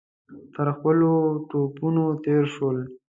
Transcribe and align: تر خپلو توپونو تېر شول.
تر 0.53 0.67
خپلو 0.77 1.11
توپونو 1.49 2.05
تېر 2.23 2.43
شول. 2.53 2.77